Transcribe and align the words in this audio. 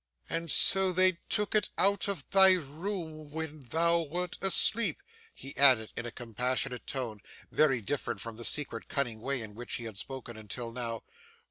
And 0.27 0.49
so 0.49 0.91
they 0.91 1.19
took 1.29 1.53
it 1.53 1.69
out 1.77 2.07
of 2.07 2.27
thy 2.31 2.53
room, 2.53 3.29
when 3.29 3.59
thou 3.59 3.99
wert 4.01 4.35
asleep!' 4.41 4.99
he 5.31 5.55
added 5.55 5.91
in 5.95 6.07
a 6.07 6.11
compassionate 6.11 6.87
tone, 6.87 7.21
very 7.51 7.81
different 7.81 8.19
from 8.19 8.35
the 8.35 8.43
secret, 8.43 8.87
cunning 8.87 9.19
way 9.21 9.43
in 9.43 9.53
which 9.53 9.75
he 9.75 9.83
had 9.83 9.99
spoken 9.99 10.37
until 10.37 10.71
now. 10.71 11.03